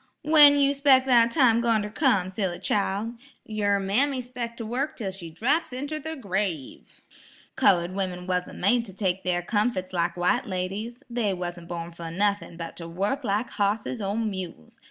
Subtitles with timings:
[0.23, 3.11] "When you 'spec' that time goin' ter come, silly chile?
[3.45, 7.01] yer mammy 'spec' to wurk 'tell she draps inter the grave.
[7.55, 11.03] Colored women wasn't made to take their comfit lak white ladies.
[11.07, 14.79] They wasn't born fer nuthin' but ter wurk lak hosses or mules.